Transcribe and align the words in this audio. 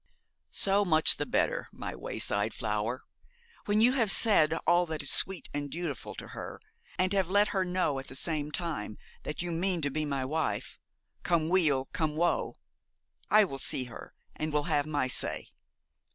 'So 0.49 0.83
much 0.83 1.17
the 1.17 1.27
better, 1.27 1.69
my 1.71 1.93
wayside 1.95 2.55
flower! 2.55 3.03
When 3.65 3.81
you 3.81 3.91
have 3.93 4.09
said 4.09 4.51
all 4.65 4.87
that 4.87 5.03
is 5.03 5.11
sweet 5.11 5.47
and 5.53 5.69
dutiful 5.69 6.15
to 6.15 6.29
her, 6.29 6.59
and 6.97 7.13
have 7.13 7.29
let 7.29 7.49
her 7.49 7.63
know 7.63 7.99
at 7.99 8.07
the 8.07 8.15
same 8.15 8.49
time 8.49 8.97
that 9.21 9.43
you 9.43 9.51
mean 9.51 9.79
to 9.83 9.91
be 9.91 10.03
my 10.03 10.25
wife, 10.25 10.79
come 11.21 11.49
weal 11.49 11.85
come 11.93 12.15
woe, 12.15 12.55
I 13.29 13.43
will 13.43 13.59
see 13.59 13.83
her, 13.93 14.15
and 14.35 14.51
will 14.51 14.63
have 14.63 14.87
my 14.87 15.07
say. 15.07 15.49